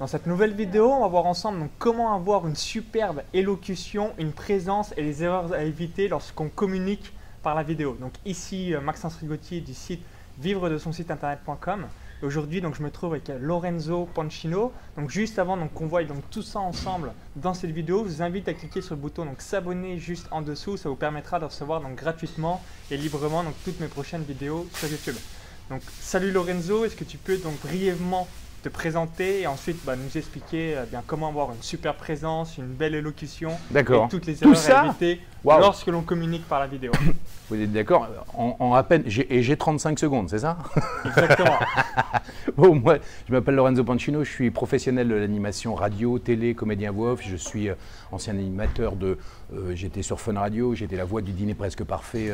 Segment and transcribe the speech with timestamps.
[0.00, 4.32] Dans cette nouvelle vidéo, on va voir ensemble donc, comment avoir une superbe élocution, une
[4.32, 7.12] présence et les erreurs à éviter lorsqu'on communique
[7.44, 7.96] par la vidéo.
[8.00, 10.02] Donc ici, euh, Maxence Rigotier du site
[10.40, 11.86] vivre de son site internet.com.
[12.24, 14.72] Aujourd'hui, donc, je me trouve avec Lorenzo Pancino.
[14.96, 18.22] Donc, juste avant donc, qu'on voit donc, tout ça ensemble dans cette vidéo, je vous
[18.22, 20.76] invite à cliquer sur le bouton s'abonner juste en dessous.
[20.76, 24.88] Ça vous permettra de recevoir donc, gratuitement et librement donc, toutes mes prochaines vidéos sur
[24.88, 25.16] YouTube.
[25.70, 28.26] Donc, salut Lorenzo, est-ce que tu peux donc brièvement
[28.64, 32.64] te présenter et ensuite bah, nous expliquer euh, bien comment avoir une super présence, une
[32.66, 36.90] belle élocution et toutes les erreurs à éviter lorsque l'on communique par la vidéo.
[37.50, 40.56] Vous êtes d'accord en, à peine, et j'ai 35 secondes, c'est ça?
[41.04, 41.58] Exactement.
[42.56, 42.96] bon, moi,
[43.28, 47.20] je m'appelle Lorenzo Pancino, je suis professionnel de l'animation radio, télé, comédien voix off.
[47.22, 47.74] Je suis euh,
[48.12, 49.18] ancien animateur de.
[49.52, 52.32] Euh, j'étais sur Fun Radio, j'étais la voix du dîner presque parfait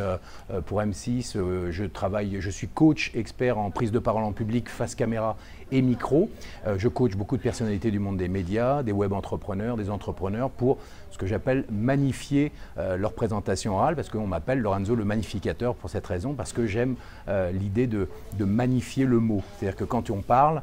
[0.67, 1.71] pour M6.
[1.71, 5.37] je travaille, je suis coach expert en prise de parole en public, face caméra
[5.73, 6.31] et micro.
[6.67, 10.51] Euh, je coach beaucoup de personnalités du monde des médias, des web entrepreneurs, des entrepreneurs
[10.51, 10.79] pour
[11.11, 15.91] ce que j'appelle magnifier euh, leur présentation orale, parce qu'on m'appelle Lorenzo le magnificateur pour
[15.91, 16.97] cette raison, parce que j'aime
[17.29, 19.43] euh, l'idée de, magnifier le mot.
[19.57, 20.63] C'est-à-dire que quand on parle,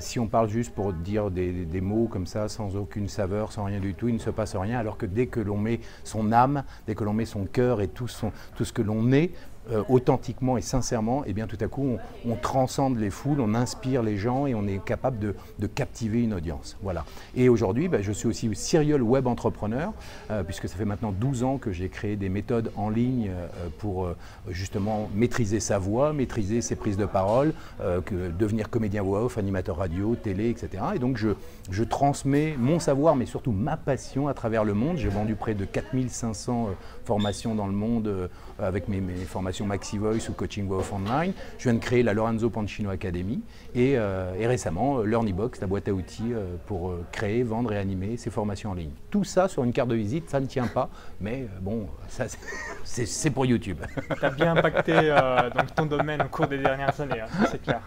[0.00, 3.80] si on parle juste pour dire des, mots comme ça, sans aucune saveur, sans rien
[3.80, 6.62] du tout, il ne se passe rien, alors que dès que l'on met son âme,
[6.86, 9.30] dès que l'on met son cœur et tout ce que l'on est,
[9.72, 13.52] euh, authentiquement et sincèrement, et eh bien tout à coup, on, transcende les foules, on
[13.52, 16.76] inspire les gens et on est capable de, captiver une audience.
[16.82, 17.04] Voilà.
[17.34, 19.92] Et aujourd'hui, bah, je suis aussi serial web entrepreneur,
[20.30, 23.48] euh, puisque ça fait maintenant 12 ans que j'ai créé des méthodes en ligne euh,
[23.78, 24.08] pour
[24.48, 27.52] justement maîtriser sa voix, maîtriser ses prises de parole,
[28.38, 30.82] devenir comédien voix off, animateur radio, télé, etc.
[30.94, 34.96] Et donc, je, transmets mon savoir, mais surtout ma passion à travers le monde.
[34.96, 36.70] J'ai vendu près de 4500
[37.04, 41.32] formations dans le monde avec mes formations Maxi Voice ou Coaching Voice Online.
[41.58, 43.40] Je viens de créer la Lorenzo Pancino Academy
[43.74, 48.16] et, euh, récemment euh, LearnyBox, la boîte à outils euh, pour créer, vendre et animer
[48.16, 48.90] ces formations en ligne.
[49.10, 50.90] Tout ça sur une carte de visite, ça ne tient pas,
[51.20, 51.88] mais bon,
[52.84, 53.78] c'est pour YouTube.
[54.18, 55.14] Tu as bien impacté
[55.74, 57.80] ton domaine au cours des dernières années, hein, c'est clair.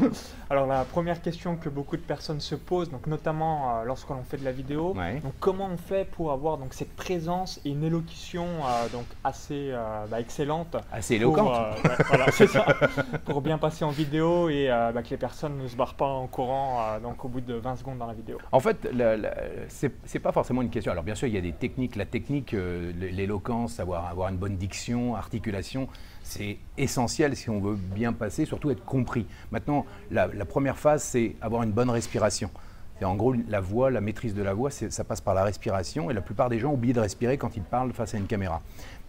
[0.50, 4.44] Alors la première question que beaucoup de personnes se posent, donc notamment lorsqu'on fait de
[4.44, 8.46] la vidéo, donc comment on fait pour avoir donc cette présence et une élocution
[8.92, 9.72] donc assez
[10.10, 15.56] bah, excellente, assez éloquente, pour, pour bien passer en vidéo et bah, que les personne
[15.56, 18.12] ne se barre pas en courant euh, donc au bout de 20 secondes dans la
[18.12, 20.90] vidéo En fait, ce n'est pas forcément une question.
[20.90, 21.96] Alors bien sûr, il y a des techniques.
[21.96, 25.88] La technique, euh, l'éloquence, savoir avoir une bonne diction, articulation,
[26.22, 29.26] c'est essentiel si on veut bien passer, surtout être compris.
[29.50, 32.50] Maintenant, la, première phase, c'est avoir une bonne respiration.
[33.02, 36.10] En gros, la voix, la maîtrise de la voix, ça passe par la respiration.
[36.10, 38.62] Et la plupart des gens oublient de respirer quand ils parlent face à une caméra.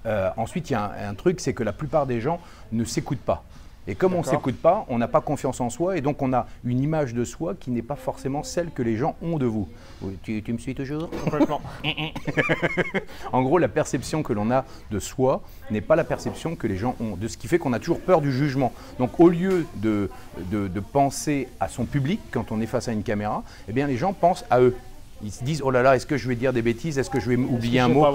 [0.05, 2.39] Euh, ensuite, il y a un truc, c'est que la plupart des gens
[2.71, 3.43] ne s'écoutent pas.
[3.87, 6.31] Et comme on ne s'écoute pas, on n'a pas confiance en soi et donc on
[6.31, 9.45] a une image de soi qui n'est pas forcément celle que les gens ont de
[9.45, 9.67] vous.
[10.23, 11.09] Tu, me suis toujours?
[11.09, 11.61] Complètement.
[13.33, 16.77] en gros, la perception que l'on a de soi n'est pas la perception que les
[16.77, 18.71] gens ont, de ce qui fait qu'on a toujours peur du jugement.
[18.99, 20.09] Donc au lieu de,
[20.51, 23.87] de, de penser à son public quand on est face à une caméra, eh bien
[23.87, 24.75] les gens pensent à eux
[25.23, 26.97] ils se disent oh là là, est-ce que je vais dire des bêtises?
[26.97, 28.05] Est-ce que je vais oublier un mot?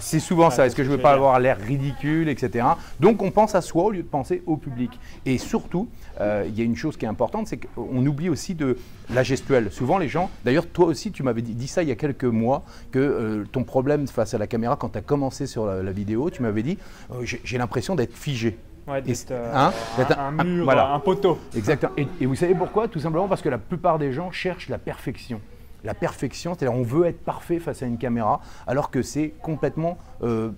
[0.00, 0.66] C'est souvent ça.
[0.66, 2.66] Est-ce que je ne veux pas avoir l'air ridicule, etc.
[3.00, 4.98] Donc on pense à soi au lieu de penser au public.
[5.26, 5.88] Et surtout,
[6.20, 8.78] euh, il y a une chose qui est importante, c'est qu'on oublie aussi de
[9.12, 9.70] la gestuelle.
[9.72, 12.64] Souvent les gens, d'ailleurs toi aussi tu m'avais dit, ça il y a quelques mois,
[12.90, 16.30] que euh, ton problème face à la caméra quand tu as commencé sur la, vidéo,
[16.30, 16.78] tu m'avais dit
[17.12, 18.58] euh, j'ai l'impression d'être figé.
[18.86, 19.70] Ouais, d'être hein,
[20.16, 21.38] un, mur, un poteau.
[21.54, 21.92] Exactement.
[21.96, 22.88] et vous savez pourquoi?
[22.88, 25.42] Tout simplement parce que la plupart des gens cherchent la perfection
[25.84, 29.98] la perfection, c'est-à-dire on veut être parfait face à une caméra, alors que c'est complètement
[30.22, 30.50] euh,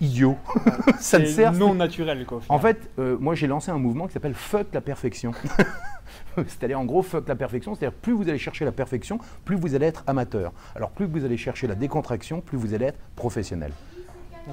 [0.00, 0.36] idiot.
[0.98, 2.24] ça ne sert non naturel.
[2.26, 5.32] Quoi, en fait, euh, moi j'ai lancé un mouvement qui s'appelle Fuck la perfection.
[6.36, 9.74] c'est-à-dire en gros fuck la perfection, c'est-à-dire plus vous allez chercher la perfection, plus vous
[9.74, 10.52] allez être amateur.
[10.74, 13.72] Alors plus vous allez chercher la décontraction, plus vous allez être professionnel.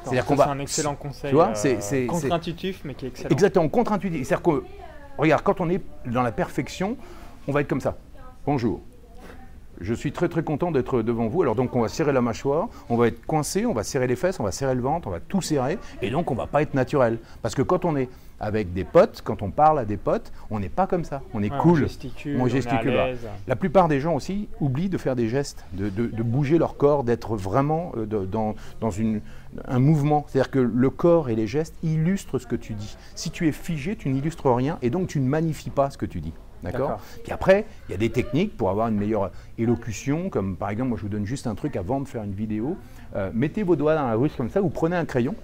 [0.03, 1.31] C'est un excellent conseil.
[1.31, 3.29] Tu c'est euh, contre-intuitif, mais qui est excellent.
[3.29, 4.27] Exactement, contre-intuitif.
[4.27, 4.63] C'est-à-dire que,
[5.17, 6.97] regarde, quand on est dans la perfection,
[7.47, 7.97] on va être comme ça.
[8.45, 8.81] Bonjour.
[9.79, 11.41] Je suis très très content d'être devant vous.
[11.41, 14.15] Alors donc on va serrer la mâchoire, on va être coincé, on va serrer les
[14.15, 16.61] fesses, on va serrer le ventre, on va tout serrer, et donc on va pas
[16.61, 17.19] être naturel.
[17.41, 18.09] Parce que quand on est
[18.39, 21.21] avec des potes, quand on parle à des potes, on n'est pas comme ça.
[21.33, 21.83] On est cool.
[21.83, 22.41] On gesticule.
[22.41, 23.17] On gesticule
[23.47, 25.89] La plupart des gens aussi oublient de faire des gestes, de,
[26.23, 29.21] bouger leur corps, d'être vraiment euh, dans, dans une,
[29.65, 30.25] un mouvement.
[30.27, 32.97] C'est-à-dire que le corps et les gestes illustrent ce que tu dis.
[33.15, 36.05] Si tu es figé, tu n'illustres rien et donc tu ne magnifies pas ce que
[36.05, 36.33] tu dis.
[36.71, 40.69] D'accord Puis après, il y a des techniques pour avoir une meilleure élocution, comme par
[40.69, 42.77] exemple, moi je vous donne juste un truc avant de faire une vidéo.
[43.15, 45.35] Euh, mettez vos doigts dans la ruche comme ça, vous prenez un crayon,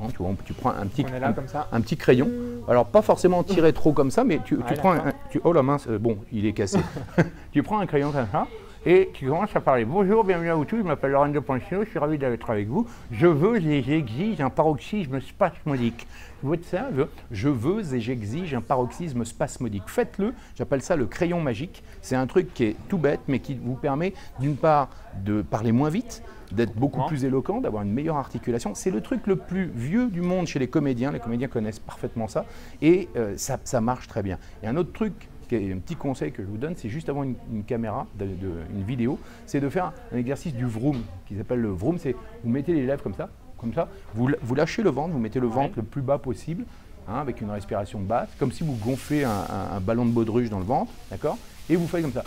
[0.00, 1.34] hein, tu, vois, tu prends un petit, là
[1.72, 2.28] un, petit crayon.
[2.68, 5.86] Alors pas forcément tiré trop comme ça, mais tu, prends un, tu- oh la mince,
[5.88, 6.78] euh, bon, il est cassé.
[7.52, 8.46] tu prends un crayon comme ça
[8.84, 9.84] et tu commences à parler.
[9.84, 12.86] Bonjour, bienvenue à vous tous, je m'appelle Lorenzo Pancino, je suis ravi d'être avec vous.
[13.12, 16.06] Je veux et j'exige un paroxysme spasmodique.
[16.42, 16.88] Vous ça
[17.30, 19.84] je, veux et j'exige un paroxysme spasmodique.
[19.86, 21.84] Faites-le, j'appelle ça le crayon magique.
[22.00, 24.88] C'est un truc qui est tout bête, mais qui vous permet d'une part
[25.24, 28.74] de parler moins vite, d'être beaucoup plus éloquent, d'avoir une meilleure articulation.
[28.74, 31.12] C'est le truc le plus vieux du monde chez les comédiens.
[31.12, 32.44] Les comédiens connaissent parfaitement ça
[32.80, 34.38] et euh, ça, ça marche très bien.
[34.64, 37.22] Et un autre truc, qui un petit conseil que je vous donne, c'est juste avant
[37.24, 41.36] une, une caméra, de- de- une vidéo, c'est de faire un exercice du vroom, qui
[41.36, 41.98] s'appelle le vroom.
[41.98, 42.14] C'est
[42.44, 43.28] vous mettez les lèvres comme ça,
[43.58, 45.54] comme ça, vous, vous lâchez le ventre, vous mettez le Ouais.
[45.54, 46.64] ventre le plus bas possible,
[47.08, 50.48] hein, avec une respiration basse, comme si vous gonflez un, un- un ballon de baudruche
[50.50, 51.36] dans le ventre, d'accord
[51.70, 52.24] Et vous faites comme ça,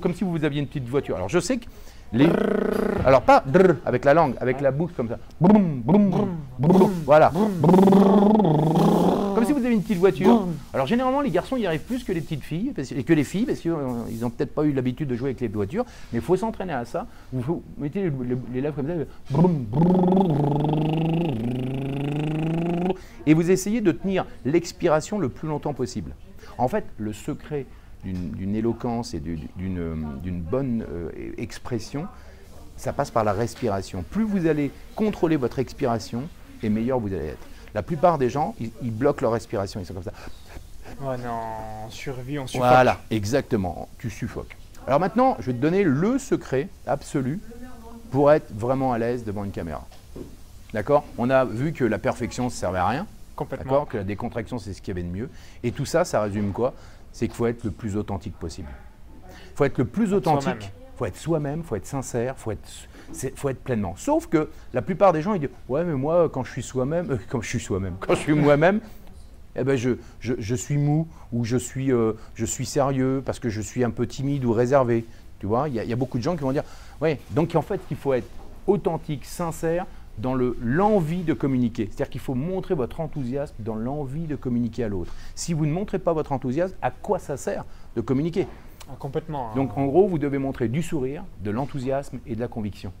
[0.00, 1.16] comme si vous aviez une petite voiture.
[1.16, 1.66] Alors je sais que
[2.12, 2.28] les,
[3.06, 3.44] alors pas
[3.86, 5.16] avec la langue, avec la bouche comme ça,
[7.06, 7.30] voilà,
[9.34, 10.46] comme si vous avez une petite voiture.
[10.74, 13.24] Alors généralement les garçons y arrivent plus que les petites filles parce- et que les
[13.24, 16.22] filles parce qu'ils n'ont peut-être pas eu l'habitude de jouer avec les voitures, mais il
[16.22, 17.06] faut s'entraîner à ça.
[17.32, 18.94] Vous, vous mettez les, les- les lèvres comme ça,
[19.30, 19.64] brum,
[23.26, 26.12] et vous essayez de tenir l'expiration le plus longtemps possible.
[26.58, 27.66] En fait, le secret
[28.04, 32.06] d'une éloquence et euh, d'une bonne euh, expression,
[32.76, 34.04] ça passe par la respiration.
[34.10, 36.22] Plus vous allez contrôler votre expiration,
[36.62, 37.46] et meilleur vous allez être.
[37.74, 40.12] La plupart des gens, ils, ils bloquent leur respiration, ils sont comme ça.
[41.02, 42.66] Oh non, on survit, on suffoque.
[42.68, 44.56] Voilà, exactement, tu suffoques.
[44.86, 47.40] Alors maintenant, je vais te donner le secret absolu
[48.10, 49.86] pour être vraiment à l'aise devant une caméra.
[50.72, 51.04] D'accord?
[51.18, 53.06] On a vu que la perfection ne servait à rien,
[53.36, 53.64] Complètement.
[53.72, 53.88] d'accord?
[53.88, 55.30] Que la décontraction, c'est ce qu'il y avait de mieux.
[55.62, 56.74] Et tout ça, ça résume quoi?
[57.12, 58.68] C'est qu'il faut être le plus authentique possible.
[59.28, 62.40] Il faut être le plus authentique, il faut être soi-même, il faut être sincère, il
[62.40, 62.68] faut être,
[63.12, 63.94] c'est- faut être pleinement.
[63.96, 67.10] Sauf que la plupart des gens, ils disent Ouais, mais moi, quand je suis soi-même,
[67.12, 68.80] euh, quand je suis soi-même, quand je suis moi-même,
[69.56, 69.90] eh ben je,
[70.20, 73.84] je- je suis mou ou je suis, euh, je suis sérieux parce que je suis
[73.84, 75.04] un peu timide ou réservé.
[75.38, 76.64] Tu vois, il y, a- il beaucoup de gens qui vont dire
[77.00, 78.28] Ouais, donc en fait, il faut être
[78.66, 79.86] authentique, sincère
[80.18, 81.86] dans le- l'envie de communiquer.
[81.86, 85.12] C'est-à-dire qu'il faut montrer votre enthousiasme dans l'envie de communiquer à l'autre.
[85.34, 87.64] Si vous ne montrez pas votre enthousiasme, à quoi ça sert
[87.96, 88.46] de communiquer?
[88.90, 89.54] Ah, hein.
[89.54, 92.92] donc en gros, vous devez montrer du sourire, de l'enthousiasme et de la conviction.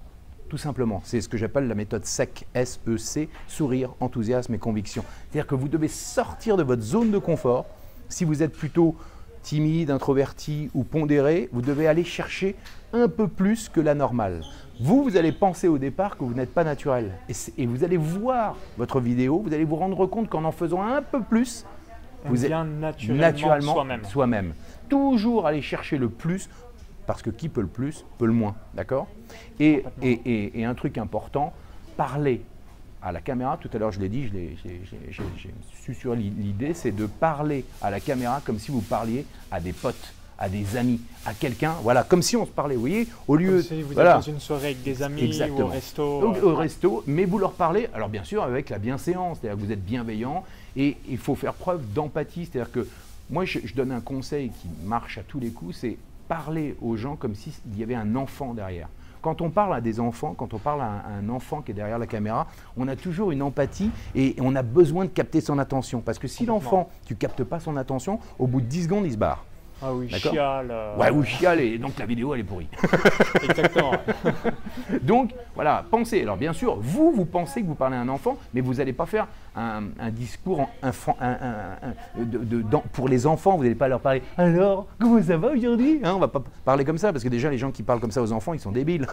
[0.48, 1.00] Tout simplement.
[1.04, 5.04] C'est ce que j'appelle la méthode SEC, S-E-C, sourire, enthousiasme et conviction.
[5.30, 7.66] C'est-à-dire que vous devez sortir de votre zone de confort.
[8.08, 8.96] Si vous êtes plutôt
[9.42, 12.56] timide, introverti ou pondéré, vous devez aller chercher
[12.92, 14.42] un peu plus que la normale.
[14.80, 17.12] Vous, vous allez penser au départ que vous n'êtes pas naturel.
[17.56, 21.02] Et vous allez voir votre vidéo, vous allez vous rendre compte qu'en en faisant un
[21.02, 21.64] peu plus,
[22.24, 22.66] on vous êtes devient
[23.20, 24.04] naturellement, soi-même.
[24.04, 24.52] soi-même.
[24.88, 26.48] Toujours aller chercher le plus,
[27.06, 28.54] parce que qui peut le plus, peut le moins.
[28.74, 29.06] D'accord?
[29.58, 31.52] Et, et, et- et un truc important,
[31.96, 32.42] parler
[33.02, 33.58] à la caméra.
[33.60, 34.56] Tout à l'heure, je l'ai dit, j'ai-
[35.82, 39.60] su sur l'i- l'idée, c'est de parler à la caméra comme si vous parliez à
[39.60, 41.74] des potes, à des amis, à quelqu'un.
[41.82, 43.52] Voilà, comme si on se parlait, vous voyez, au lieu.
[43.52, 44.10] Comme si vous voilà.
[44.10, 45.66] êtes dans une soirée avec des amis ou Exactement.
[45.66, 46.20] au resto.
[46.20, 49.58] Donc, euh, au resto, mais vous leur parlez, alors bien sûr avec la bienséance, c'est-à-dire
[49.60, 50.44] que vous êtes bienveillant
[50.76, 52.86] et il faut faire preuve d'empathie, c'est-à-dire que
[53.30, 55.96] moi je, je donne un conseil qui marche à tous les coups, c'est
[56.28, 58.88] parler aux gens comme s'il y avait un enfant derrière.
[59.22, 61.72] Quand on parle à des enfants, quand on parle à un, à un enfant qui
[61.72, 62.46] est derrière la caméra,
[62.76, 66.00] on a toujours une empathie et on a besoin de capter son attention.
[66.00, 69.12] Parce que si l'enfant, tu captes pas son attention, au bout de 10 secondes, il
[69.12, 69.44] se barre.
[69.82, 70.68] Ah oui, chiale.
[70.70, 72.68] euh, Ouais, ou chiale, et donc la vidéo, elle est pourrie.
[73.42, 73.92] Exactement.
[75.02, 76.22] Donc voilà, pensez.
[76.22, 78.92] Alors bien sûr, vous, vous pensez que vous parlez à un enfant, mais vous n'allez
[78.92, 81.88] pas faire un, un discours en- infan- un- un-
[82.20, 83.56] un- de- de- dans- pour les enfants.
[83.56, 84.22] Vous n'allez pas leur parler.
[84.36, 86.00] Alors, comment ça va aujourd'hui?
[86.04, 88.10] Hein, On va pas parler comme ça parce que déjà les gens qui parlent comme
[88.12, 89.06] ça aux enfants, ils sont débiles.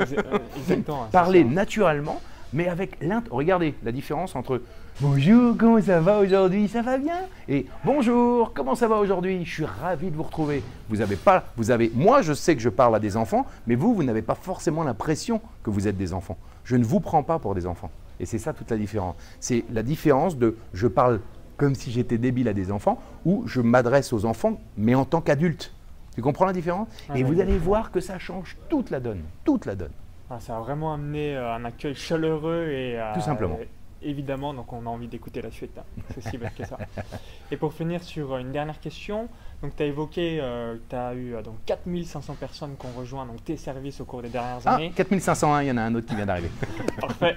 [0.00, 1.06] Euh, Exactement.
[1.12, 2.20] Parlez naturellement,
[2.52, 3.22] mais avec l'int.
[3.30, 4.62] Regardez la différence entre
[5.00, 6.68] Bonjour, comment ça va aujourd'hui?
[6.68, 7.20] Ça va bien?
[7.48, 9.44] Et Bonjour, comment ça va aujourd'hui?
[9.44, 10.62] Je suis ravi de vous retrouver.
[10.88, 11.90] Vous avez pas, vous avez.
[11.94, 14.84] Moi, je sais que je parle à des enfants, mais vous, vous n'avez pas forcément
[14.84, 16.36] l'impression que vous êtes des enfants.
[16.64, 17.90] Je ne vous prends pas pour des enfants.
[18.18, 19.16] Et c'est ça toute la différence.
[19.40, 21.20] C'est la différence de je parle
[21.56, 25.20] comme si j'étais débile à des enfants ou je m'adresse aux enfants, mais en tant
[25.20, 25.72] qu'adulte.
[26.14, 26.88] Tu comprends la différence?
[27.08, 29.22] Ah Et vous allez voir que ça change toute la donne.
[29.44, 29.92] Toute la donne.
[30.30, 33.58] Ah, ça a vraiment amené euh, un accueil chaleureux et euh, Tout simplement.
[34.00, 35.76] évidemment, donc on a envie d'écouter la suite.
[35.76, 35.82] hein.
[36.14, 36.78] C'est si bête que ça.
[37.50, 39.28] Et pour finir sur euh, une dernière question,
[39.60, 43.26] donc tu as évoqué, euh, tu as eu euh, donc 4500 personnes qui ont rejoint
[43.26, 44.92] donc, tes services au cours des dernières Ah, années.
[44.94, 46.50] 4501, il y en a un autre qui vient d'arriver.
[47.00, 47.36] Parfait.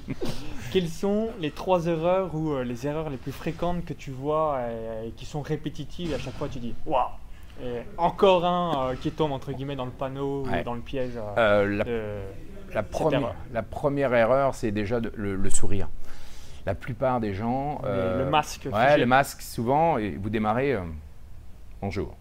[0.72, 4.54] Quelles sont les trois erreurs ou euh, les erreurs les plus fréquentes que tu vois
[4.58, 7.08] euh, et qui sont répétitives et à chaque fois tu dis waouh
[7.62, 10.60] Et encore un euh, qui tombe entre guillemets dans le panneau Ouais.
[10.60, 15.00] ou dans le piège euh, Euh, la, de- la, première, la première erreur, c'est déjà
[15.14, 15.88] le, sourire.
[16.66, 17.80] La plupart des gens.
[17.84, 18.68] le masque.
[18.72, 20.76] Ouais, le masque, souvent, et vous démarrez.
[21.80, 22.16] Bonjour.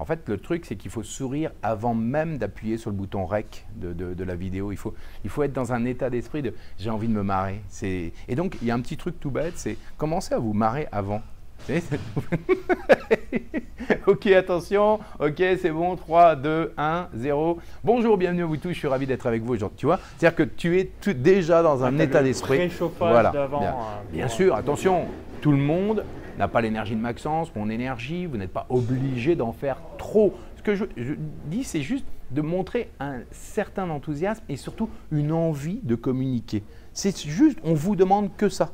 [0.00, 3.66] En fait, le truc, c'est qu'il faut sourire avant même d'appuyer sur le bouton REC
[3.76, 4.72] de, la vidéo.
[4.72, 4.94] Il faut,
[5.24, 7.60] il faut être dans un état d'esprit de j'ai envie de me marrer.
[7.82, 10.88] Et donc, il y a un petit truc tout bête, c'est commencer à vous marrer
[10.90, 11.20] avant.
[14.06, 15.00] ok, attention.
[15.18, 15.96] Ok, c'est bon.
[15.96, 17.58] 3, 2, 1, 0.
[17.84, 18.70] Bonjour, bienvenue à vous tous.
[18.70, 19.78] Je suis ravi d'être avec vous aujourd'hui.
[19.78, 22.70] Tu vois C'est-à-dire que tu es déjà dans un état d'esprit.
[22.98, 23.30] Voilà.
[23.30, 23.70] Bien, euh,
[24.12, 25.06] bien sûr, attention.
[25.40, 26.04] Tout le monde
[26.38, 28.26] n'a pas l'énergie de Maxence, mon énergie.
[28.26, 30.34] Vous n'êtes pas obligé d'en faire trop.
[30.56, 31.14] Ce que je, je
[31.46, 36.62] dis, c'est juste de montrer un certain enthousiasme et surtout une envie de communiquer.
[36.92, 38.70] C'est juste, on vous demande que ça.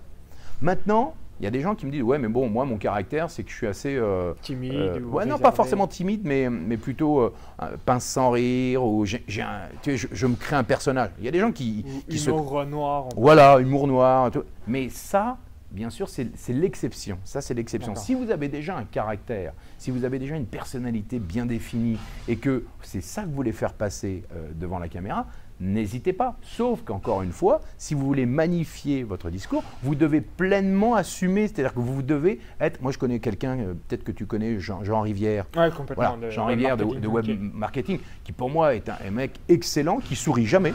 [0.63, 3.31] Maintenant, il y a des gens qui me disent ouais mais bon moi mon caractère
[3.31, 6.77] c'est que je suis assez euh, timide euh, ouais non pas forcément timide mais mais
[6.77, 7.33] plutôt euh,
[7.85, 9.25] pince sans rire ou j'ai
[9.83, 11.11] tu sais, je, me crée un personnage.
[11.19, 14.31] Il y a des gens qui, qui humour noir voilà humour noir
[14.67, 15.37] mais ça
[15.71, 17.19] bien sûr c'est l'exception.
[17.25, 17.95] Ça c'est l'exception.
[17.95, 22.37] Si vous avez déjà un caractère si vous avez déjà une personnalité bien définie et
[22.37, 24.25] que c'est ça que vous voulez faire passer
[24.55, 25.27] devant la caméra
[25.61, 26.37] n'hésitez pas.
[26.43, 31.75] Sauf qu'encore une fois, si vous voulez magnifier votre discours, vous devez pleinement assumer, c'est-à-dire
[31.75, 32.81] que vous devez être.
[32.83, 35.47] Moi, je connais quelqu'un, euh, peut-être que tu connais Jean, Rivière.
[35.57, 36.17] Ouais, complètement.
[36.31, 40.73] Jean Rivière de, web marketing, qui pour moi est un, mec excellent, qui sourit jamais.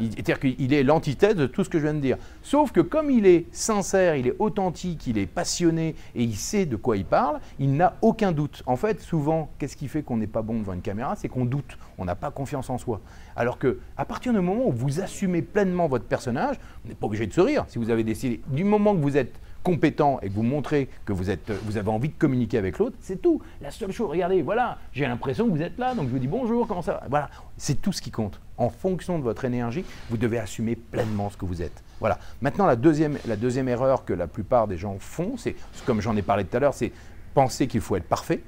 [0.00, 2.16] C'est-à-dire qu'il est l'antithèse de tout ce que je viens de dire.
[2.42, 6.66] Sauf que comme il est sincère, il est authentique, il est passionné et il sait
[6.66, 8.62] de quoi il parle, il n'a aucun doute.
[8.66, 11.16] En fait, souvent, qu'est-ce qui fait qu'on n'est pas bon devant une caméra?
[11.16, 13.00] C'est qu'on doute, on n'a pas confiance en soi.
[13.36, 17.06] Alors que à partir du moment où vous assumez pleinement votre personnage, vous n'êtes pas
[17.06, 17.64] obligé de sourire.
[17.68, 19.40] Si vous avez décidé, du moment que vous êtes
[19.72, 23.20] et que vous montrez que vous, êtes, vous avez envie de communiquer avec l'autre, c'est
[23.20, 23.40] tout.
[23.60, 26.28] La seule chose, regardez, voilà, j'ai l'impression que vous êtes là, donc je vous dis
[26.28, 27.02] bonjour, comment ça va?
[27.08, 28.40] Voilà, c'est tout ce qui compte.
[28.56, 31.82] En fonction de votre énergie, vous devez assumer pleinement ce que vous êtes.
[32.00, 32.18] Voilà.
[32.40, 35.54] Maintenant, la deuxième, la deuxième erreur que la plupart des gens font, c'est,
[35.86, 36.92] comme j'en ai parlé tout à l'heure, c'est
[37.34, 38.42] penser qu'il faut être parfait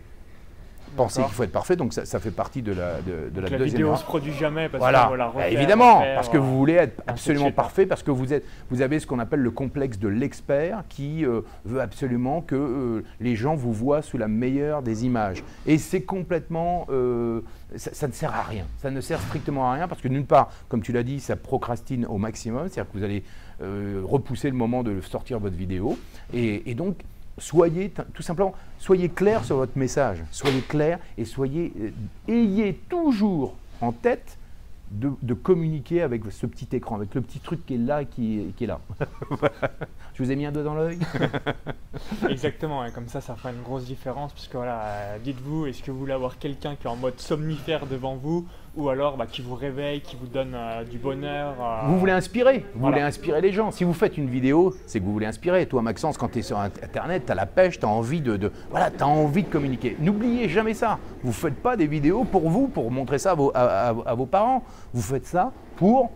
[0.96, 3.58] penser qu'il faut être parfait, donc ça, fait partie de la, de, de la, la
[3.58, 3.76] deuxième.
[3.78, 5.08] vidéo ne se produit jamais parce voilà.
[5.10, 8.82] que la évidemment, parce que vous voulez être absolument parfait, parce que vous êtes, vous
[8.82, 13.36] avez ce qu'on appelle le complexe de l'expert qui euh, veut absolument que euh, les
[13.36, 15.42] gens vous voient sous la meilleure des images.
[15.66, 17.40] Et c'est complètement, euh,
[17.76, 18.64] ça, ne sert à rien.
[18.78, 21.36] Ça ne sert strictement à rien parce que d'une part, comme tu l'as dit, ça
[21.36, 23.22] procrastine au maximum, c'est-à-dire que vous allez
[24.04, 25.98] repousser le moment de sortir votre vidéo,
[26.32, 26.96] et, et donc
[27.40, 31.90] soyez tout simplement, soyez clair sur votre message, soyez clair et soyez, euh,
[32.28, 34.36] ayez toujours en tête
[34.90, 38.64] de, communiquer avec ce petit écran, avec le petit truc qui est là, qui, qui
[38.64, 38.80] est là.
[40.14, 40.98] Je vous ai mis un doigt dans l'œil.
[42.28, 45.98] Exactement, comme ça, ça fera une grosse différence, puisque voilà, euh, dites-vous, est-ce que vous
[45.98, 49.54] voulez avoir quelqu'un qui est en mode somnifère devant vous, ou alors bah, qui vous
[49.54, 51.54] réveille, qui vous donne euh, du bonheur.
[51.60, 53.70] Euh, vous voulez inspirer, vous voulez inspirer les gens.
[53.70, 55.66] Si vous faites une vidéo, c'est que vous voulez inspirer.
[55.66, 58.52] Toi, Maxence, quand tu es sur Internet, tu as la pêche, tu as envie de,
[58.70, 59.96] voilà, as envie de communiquer.
[59.98, 60.98] N'oubliez jamais ça.
[61.22, 64.26] Vous ne faites pas des vidéos pour vous, pour montrer ça à vos, à, vos
[64.26, 64.62] parents.
[64.94, 66.10] Vous faites ça pour,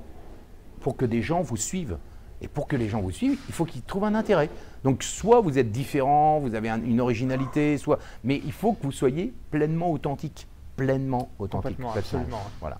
[0.81, 1.99] pour que des gens vous suivent.
[2.41, 4.51] Et pour que les gens vous suivent, il faut qu'ils trouvent un intérêt.
[4.83, 8.93] Donc soit vous êtes différent, vous avez une originalité, soit, mais il faut que vous
[8.93, 10.47] soyez pleinement authentique
[10.77, 11.79] pleinement authentique.
[11.97, 12.43] Absolument.
[12.61, 12.79] Voilà.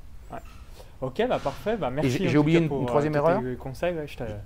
[1.01, 1.77] Ok, bah parfait.
[1.77, 2.29] Bah merci.
[2.29, 3.43] J'ai oublié une, euh, troisième erreur.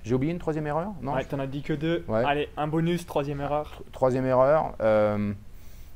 [0.03, 1.13] J'ai oublié une troisième erreur Non.
[1.13, 2.03] Ouais, t'en as dit que deux.
[2.11, 3.81] Allez, un bonus, troisième erreur.
[3.93, 5.31] Troisième erreur, euh,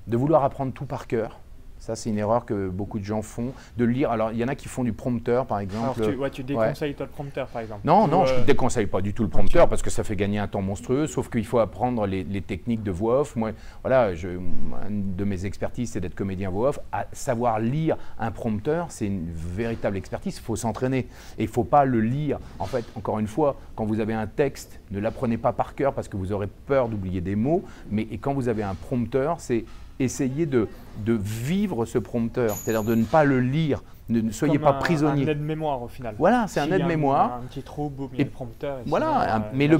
[0.07, 1.39] de vouloir apprendre tout par cœur.
[1.83, 4.09] Ça, c'est une erreur que beaucoup de gens font, de lire.
[4.09, 6.01] Alors, il y en a qui font du prompteur, par exemple.
[6.01, 8.43] Alors, tu, ouais, tu déconseilles toi le prompteur, par exemple Non, non, je ne euh,
[8.45, 11.29] déconseille pas du tout le prompteur parce que ça fait gagner un temps monstrueux, sauf
[11.29, 13.35] qu'il faut apprendre les, techniques de voix off.
[13.35, 16.79] Moi, voilà, je, une de mes expertises, c'est d'être comédien voix off.
[16.93, 20.37] À savoir lire un prompteur, c'est une véritable expertise.
[20.37, 20.99] Il faut s'entraîner.
[21.37, 22.39] Et il ne faut pas le lire.
[22.59, 25.93] En fait, encore une fois, quand vous avez un texte, ne l'apprenez pas par cœur
[25.93, 27.61] parce que vous aurez peur d'oublier des mots.
[27.91, 29.65] Mais et quand vous avez un prompteur, c'est
[30.00, 30.67] essayer de,
[31.05, 35.23] de vivre ce prompteur, c'est-à-dire de ne pas le lire, ne, soyez pas prisonnier.
[35.23, 36.15] C'est un aide-mémoire au final.
[36.17, 37.41] Voilà, c'est un aide-mémoire.
[37.43, 38.79] Un, petit trou, boum, il y a le prompteur.
[38.85, 39.77] voilà, mais le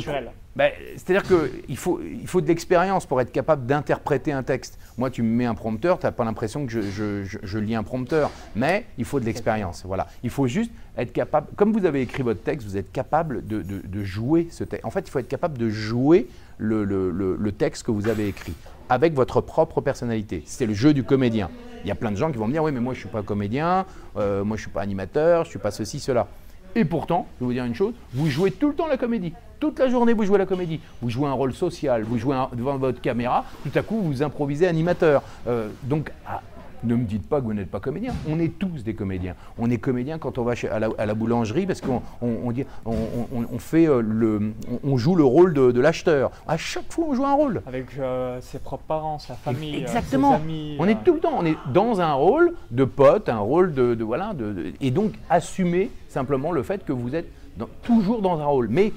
[0.56, 4.78] ben, c'est-à-dire qu'il faut, il faut de l'expérience pour être capable d'interpréter un texte.
[5.00, 7.74] Moi, tu me mets un prompteur, tu n'as pas l'impression que je, je, je, lis
[7.74, 9.84] un prompteur, mais il faut de l'expérience.
[9.84, 10.08] Voilà.
[10.22, 13.64] Il faut juste être capable, comme vous avez écrit votre texte, vous êtes capable de,
[13.64, 14.86] de, de jouer ce texte.
[14.86, 16.28] En fait, il faut être capable de jouer
[16.60, 18.54] le, le, le texte que vous avez écrit
[18.90, 20.44] avec votre propre personnalité.
[20.46, 21.50] C'est le jeu du comédien.
[21.84, 23.02] Il y a plein de gens qui vont me dire, oui, mais moi je ne
[23.02, 23.86] suis pas comédien,
[24.18, 26.28] euh, moi je ne suis pas animateur, je ne suis pas ceci, cela.
[26.76, 29.34] Et pourtant, je vais vous dire une chose, vous jouez tout le temps la comédie.
[29.60, 30.80] Toute la journée, vous jouez la comédie.
[31.02, 34.68] Vous jouez un rôle social, vous jouez devant votre caméra, tout à coup, vous improvisez
[34.68, 35.22] animateur.
[35.48, 36.12] Euh, donc,
[36.84, 38.14] ne me dites pas que vous n'êtes pas comédien.
[38.30, 39.36] On est tous des comédiens.
[39.58, 43.60] On est comédien quand on va chez, à, la, boulangerie parce qu'on on, dit, on,
[43.60, 46.32] fait euh, le, on, joue le rôle de, l'acheteur.
[46.48, 47.62] À chaque fois, on joue un rôle.
[47.66, 50.38] Avec euh, ses propres parents, sa famille, Exactement.
[50.38, 50.76] ses amis.
[50.80, 54.04] On est tout le temps, on est dans un rôle de pote, un rôle de,
[54.04, 57.28] voilà, de, et donc assumer simplement le fait que vous êtes
[57.84, 58.68] toujours dans un rôle.
[58.70, 58.92] Mais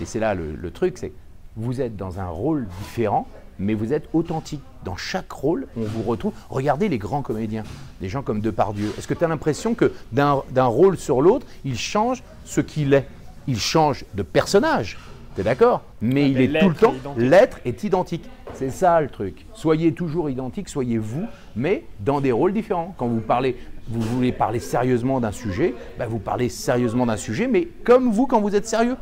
[0.00, 1.12] et c'est là le, le truc, c'est
[1.56, 3.26] vous êtes dans un rôle différent,
[3.58, 4.62] mais vous êtes authentique.
[4.84, 6.32] Dans chaque rôle, on vous retrouve.
[6.50, 7.64] Regardez les grands comédiens,
[8.00, 8.92] des gens comme Depardieu.
[8.98, 13.06] Est-ce que tu as l'impression que d'un rôle sur l'autre, il change ce qu'il est?
[13.46, 14.98] Il change de personnage,
[15.34, 15.82] tu es d'accord?
[16.00, 18.28] Mais il est tout le temps, l'être est identique.
[18.54, 19.46] C'est ça le truc.
[19.54, 22.94] Soyez toujours identique, soyez vous, mais dans des rôles différents.
[22.98, 23.56] Quand vous parlez,
[23.88, 28.26] vous voulez parler sérieusement d'un sujet, bah, vous parlez sérieusement d'un sujet, mais comme vous
[28.26, 28.96] quand vous êtes sérieux.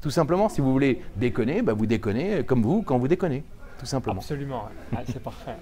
[0.00, 3.44] Tout simplement, si vous voulez déconner, bah, vous déconnez comme vous quand vous déconnez.
[3.82, 4.20] Tout simplement.
[4.20, 4.68] Absolument,
[5.06, 5.56] c'est parfait.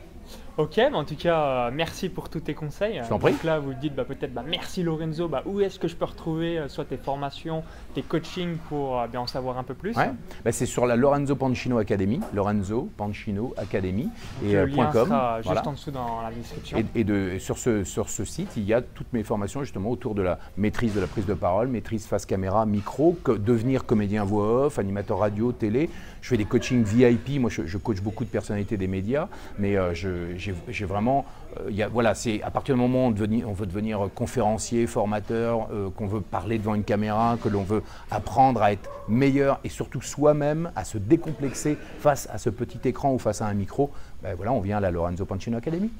[0.60, 3.00] Ok, mais en tout cas, euh, merci pour tous tes conseils.
[3.02, 3.32] Je t'en prie.
[3.32, 6.04] Donc là, vous dites bah, peut-être bah, merci Lorenzo, bah, où est-ce que je peux
[6.04, 7.64] retrouver euh, soit tes formations,
[7.94, 10.10] tes coachings pour euh, bien en savoir un peu plus ouais.
[10.44, 14.10] Bah, c'est sur la Lorenzo Pancino Academy, Lorenzo Pancino Academy
[14.44, 16.84] et le lien sera juste en dessous dans la description.
[16.94, 20.14] Et, de, sur, ce, sur ce site, il y a toutes mes formations justement autour
[20.14, 24.66] de la maîtrise de la prise de parole, maîtrise face caméra, micro, devenir comédien voix
[24.66, 25.88] off, animateur radio, télé.
[26.20, 27.40] Je fais des coachings VIP.
[27.40, 31.24] Moi, je, je coach beaucoup de personnalités des médias, mais j'ai j'ai vraiment,
[31.58, 36.06] euh, voilà, c'est à partir du moment où on, veut devenir conférencier, formateur, euh, qu'on
[36.06, 40.70] veut parler devant une caméra, que l'on veut apprendre à être meilleur et surtout soi-même,
[40.76, 43.90] à se décomplexer face à ce petit écran ou face à un micro,
[44.22, 45.90] ben voilà, on vient à la Lorenzo Pancino Academy.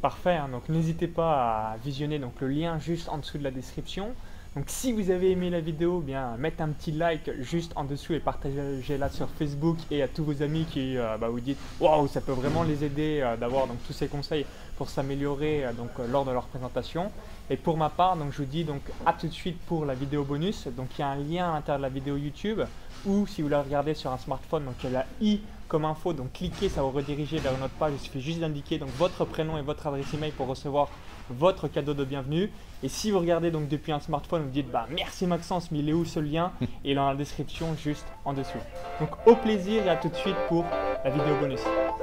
[0.00, 0.48] Parfait, hein.
[0.50, 4.08] donc n'hésitez pas à visionner donc, le lien juste en dessous de la description.
[4.54, 8.12] Donc si vous avez aimé la vidéo, bien mettez un petit like juste en dessous
[8.12, 12.06] et partagez-la sur Facebook et à tous vos amis qui euh, bah, vous dites waouh
[12.06, 14.44] ça peut vraiment les aider euh, d'avoir donc tous ces conseils
[14.76, 17.10] pour s'améliorer euh, donc lors de leur présentation.
[17.48, 19.94] Et pour ma part, donc je vous dis donc à tout de suite pour la
[19.94, 20.68] vidéo bonus.
[20.76, 22.60] Donc il y a un lien à l'intérieur de la vidéo YouTube
[23.06, 25.40] ou si vous la regardez sur un smartphone, donc il y a la i
[25.72, 27.94] comme info, donc cliquez, ça va vous rediriger vers notre page.
[27.94, 30.90] Il suffit juste d'indiquer donc votre prénom et votre adresse email pour recevoir
[31.30, 32.52] votre cadeau de bienvenue.
[32.82, 35.88] Et si vous regardez donc depuis un smartphone, vous dites bah merci Maxence, mais il
[35.88, 38.58] est où ce lien Et il est dans la description juste en dessous.
[39.00, 40.66] Donc au plaisir et à tout de suite pour
[41.04, 41.62] la vidéo bonus.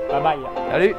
[0.10, 0.40] Bye bye.
[0.72, 0.96] Allez